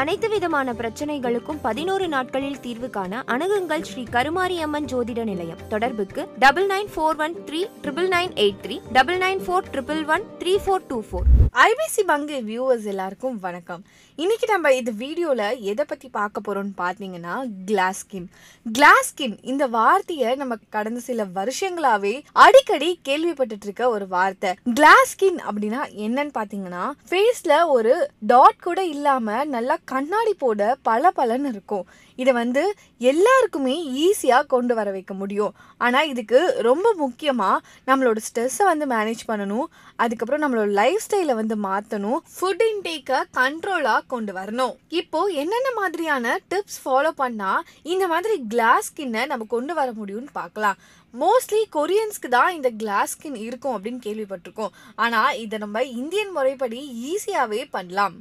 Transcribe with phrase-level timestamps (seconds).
[0.00, 5.60] அனைத்து விதமான பிரச்சனைகளுக்கும் பதினோரு நாட்களில் தீர்வு காண அணுகுங்கள் ஸ்ரீ கருமாரியம்மன் ஜோதிட நிலையம்.
[5.72, 10.24] தொடர்புக்கு double nine four one three triple nine eight three double nine four triple one
[10.40, 11.28] three four two four.
[11.68, 13.82] IBC பங்கு வியூவர்ஸ் எல்லாருக்கும் வணக்கம்.
[14.18, 17.34] இன்னைக்கு நம்ம இந்த வீடியோவில் எதை பற்றி பார்க்க போகிறோம்னு பார்த்தீங்கன்னா
[17.70, 18.28] கிளாஸ் ஸ்கின்
[18.66, 24.52] கிளாஸ் ஸ்கின் இந்த வார்த்தையை நம்ம கடந்த சில வருஷங்களாவே அடிக்கடி கேள்விப்பட்டுட்டு இருக்க ஒரு வார்த்தை.
[24.80, 27.94] கிளாஸ் ஸ்கின் அப்படின்னா என்னன்னு பார்த்தீங்கன்னா ஃபேஸில் ஒரு
[28.34, 31.86] டாட் கூட இல்லாமல் நல்லா கண்ணாடி போட பல பலன்னு இருக்கும்.
[32.22, 32.62] இதை வந்து
[33.10, 35.54] எல்லாருக்குமே ஈஸியாக கொண்டு வர வைக்க முடியும்.
[35.86, 39.66] ஆனால் இதுக்கு ரொம்ப முக்கியமாக நம்மளோட ஸ்ட்ரெஸ்ஸை வந்து மேனேஜ் பண்ணணும்.
[40.04, 44.74] அதுக்கப்புறம் நம்மளோட லைஃப் ஸ்டைலை வந்து மாற்றணும் ஃபுட் இன்டேக்கை கண்ட்ரோலாக கொண்டு வரணும்.
[45.00, 50.78] இப்போது என்னென்ன மாதிரியான டிப்ஸ் ஃபாலோ பண்ணால் இந்த மாதிரி கிளாஸ் ஸ்கின்னை நம்ம கொண்டு வர முடியும்னு பார்க்கலாம்.
[51.20, 54.72] மோஸ்ட்லி கொரியன்ஸ்க்கு தான் இந்த கிளாஸ் ஸ்கின் இருக்கும் அப்படின்னு கேள்விப்பட்டிருக்கோம்.
[55.04, 56.80] ஆனால் இதை நம்ம இந்தியன் முறைப்படி
[57.10, 58.16] ஈஸியாகவே பண்ணலாம்.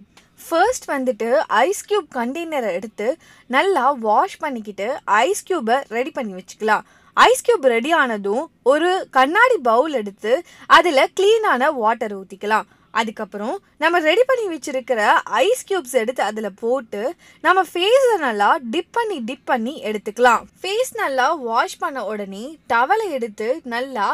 [0.45, 1.30] ஃபர்ஸ்ட் வந்துட்டு
[1.63, 3.08] ஐஸ் கியூப் கண்டெய்னரை எடுத்து
[3.55, 4.88] நல்லா வாஷ் பண்ணிக்கிட்டு
[5.26, 6.85] ஐஸ் கியூபை ரெடி பண்ணி வச்சுக்கலாம்.
[7.18, 10.34] ஐஸ் கியூப் ரெடி ஆனதும் ஒரு கண்ணாடி பவுல் எடுத்து
[10.77, 12.68] அதில் க்ளீனான வாட்டர் ஊற்றிக்கலாம்
[13.01, 15.01] அதுக்கப்புறம் நம்ம ரெடி பண்ணி வச்சிருக்கிற
[15.43, 17.02] ஐஸ் கியூப்ஸ் எடுத்து அதில் போட்டு
[17.46, 20.43] நம்ம ஃபேஸை நல்லா டிப் பண்ணி டிப் பண்ணி எடுத்துக்கலாம்.
[20.62, 24.07] ஃபேஸ் நல்லா வாஷ் பண்ண உடனே டவலை எடுத்து நல்லா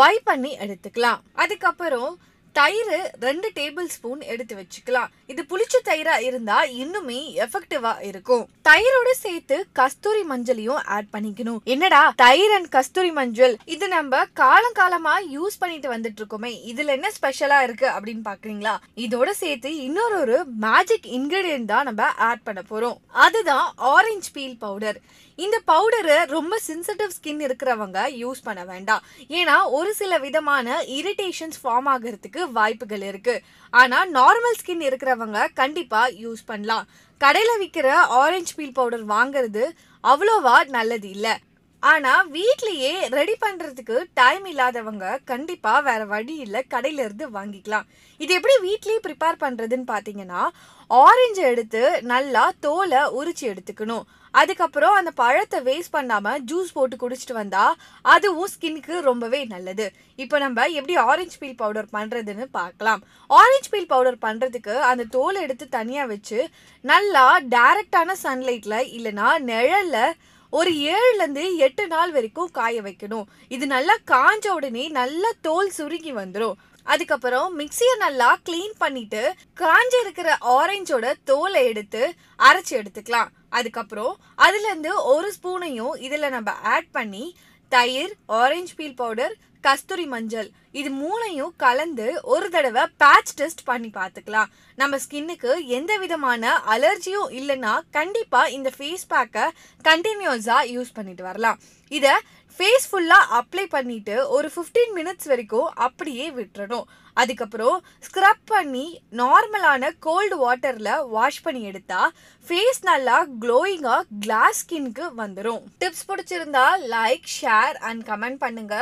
[0.00, 1.20] வை பண்ணி எடுத்துக்கலாம்.
[1.42, 2.12] அதுக்கப்புறம்
[2.58, 2.90] தயிர்
[3.24, 5.12] ரெண்டு டேபிள் ஸ்பூன் எடுத்து வச்சுக்கலாம்.
[5.32, 8.44] இது புளிச்ச தயிரா இருந்தா இன்னுமே எஃபெக்டிவா இருக்கும்.
[8.68, 11.58] தயிரோட சேர்த்து கஸ்தூரி மஞ்சளையும் ஆட் பண்ணிக்கணும்.
[11.74, 13.56] என்னடா தயிர் அண்ட் கஸ்தூரி மஞ்சள்?
[13.74, 18.76] இது நம்ம காலம் காலமா யூஸ் பண்ணிட்டு வந்துட்டு இருக்கோமே இதுல என்ன ஸ்பெஷலா இருக்கு அப்படின்னு பாக்குறீங்களா?
[19.06, 22.98] இதோட சேர்த்து இன்னொரு ஒரு மேஜிக் இன்கிரிடியன்ட் தான் நம்ம ஆட் பண்ண போறோம்.
[23.26, 25.00] அதுதான் ஆரஞ்சு பீல் பவுடர்.
[25.42, 29.04] இந்த பவுடரை ரொம்ப சென்சிட்டிவ் ஸ்கின் இருக்கிறவங்க யூஸ் பண்ண வேண்டாம்.
[29.38, 33.34] ஏன்னா ஒரு சில விதமான இரிட்டேஷன்ஸ் ஃபார்ம் ஆகிறதுக்கு வாய்ப்புகள் இருக்கு.
[33.72, 36.86] ஆனால் நார்மல் ஸ்கின் இருக்கிறவங்க கண்டிப்பாக யூஸ் பண்ணலாம்.
[37.24, 37.88] கடையில் விற்கிற
[38.20, 39.64] ஆரஞ்சு பீல் பவுடர் வாங்குறது
[40.04, 41.34] அவ்வளோவா நல்லது இல்லை.
[41.82, 46.60] ஆனால் வீட்லேயே ரெடி பண்ணுறதுக்கு டைம் இல்லாதவங்க கண்டிப்பாக வேறு வழி இல்லை.
[46.74, 47.88] கடையிலேருந்து வாங்கிக்கலாம்.
[48.20, 50.42] இது எப்படி வீட்லேயே ப்ரிப்பேர் பண்ணுறதுன்னு பார்த்தீங்கன்னா
[50.90, 51.82] ஆரஞ்சு எடுத்து
[52.12, 54.06] நல்லா தோலை உரிச்சு எடுத்துக்கணும்.
[54.40, 57.76] அதுக்கப்புறம் அந்த பழத்தை வேஸ்ட் பண்ணாமல் ஜூஸ் போட்டு குடிச்சிட்டு வந்தால்
[58.14, 59.86] அதுவும் ஸ்கின்னுக்கு ரொம்பவே நல்லது.
[60.22, 63.02] இப்போ நம்ம எப்படி ஆரஞ்சு பீல் பவுடர் பண்ணுறதுன்னு பார்க்கலாம்.
[63.40, 66.38] ஆரஞ்சு பீல் பவுடர் பண்ணுறதுக்கு அந்த தோலை எடுத்து தனியாக வச்சு
[66.84, 70.16] நல்லா டைரக்டான சன்லைட்டில் இல்லைன்னா நிழலில்
[70.58, 73.26] ஒரு ஏழுலேருந்து எட்டு நாள் வரைக்கும் காய வைக்கணும்.
[73.54, 79.22] இது நல்லா காஞ்ச உடனே நல்லா தோல் சுருங்கி வந்துடும் அதுக்கப்புறம் மிக்சியை நல்லா க்ளீன் பண்ணிட்டு
[79.62, 82.02] காஞ்ச இருக்கிற ஆரஞ்சோட தோலை எடுத்து
[82.48, 83.30] அரைச்சி எடுத்துக்கலாம்.
[83.58, 84.12] அதுக்கப்புறம்
[84.46, 87.24] அதுலேருந்து ஒரு ஸ்பூனையும் இதில் நம்ம ஆட் பண்ணி
[87.72, 89.34] தயிர் ஆரஞ்சு பீல் பவுடர்
[89.66, 90.48] கஸ்தூரி மஞ்சள்.
[90.80, 94.50] இது மூணையும் கலந்து ஒரு தடவை பேட்ச் டெஸ்ட் பண்ணி பார்த்துக்கலாம்.
[94.80, 99.46] நம்ம ஸ்கின்னுக்கு எந்த விதமான அலர்ஜியும் இல்லைன்னா கண்டிப்பாக இந்த ஃபேஸ் பேக்கை
[99.88, 101.60] கண்டினியூஸாக யூஸ் பண்ணிட்டு வரலாம்.
[101.98, 102.14] இதை
[102.58, 106.86] ஃபேஸ் ஃபுல்லாக அப்ளை பண்ணிட்டு ஒரு ஃபிஃப்டீன் மினிட்ஸ் வரைக்கும் அப்படியே விட்டுறணும்.
[107.22, 107.76] அதுக்கப்புறம்
[108.06, 108.86] ஸ்க்ரப் பண்ணி
[109.20, 112.12] நார்மலான கோல்டு வாட்டரில் வாஷ் பண்ணி எடுத்தால்
[112.46, 116.64] ஃபேஸ் நல்லா க்ளோயிங்காக கிளாஸ் ஸ்கின்க்கு வந்துடும் டிப்ஸ் பிடிச்சிருந்தா
[116.94, 118.76] லைக் ஷேர் அண்ட் கமெண்ட் பண்ணுங்க.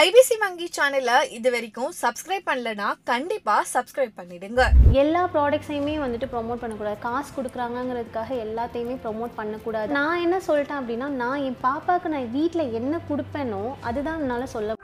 [0.00, 4.62] ஐபிசி வங்கி சேனலை இது வரைக்கும் சப்ஸ்கிரைப் பண்ணலனா கண்டிப்பாக சப்ஸ்கிரைப் பண்ணிடுங்க.
[5.02, 6.98] எல்லா ப்ராடக்ட்ஸையுமே வந்துட்டு ப்ரொமோட் பண்ணக்கூடாது.
[7.06, 9.90] காசு கொடுக்குறாங்கங்கிறதுக்காக எல்லாத்தையுமே ப்ரோமோட் பண்ணக்கூடாது.
[9.98, 14.74] நான் என்ன சொல்லிட்டேன் அப்படின்னா நான் என் பாப்பாவுக்கு நான் வீட்டில் என்ன கொடுப்பேனோ அதுதான் என்னால் சொல்ல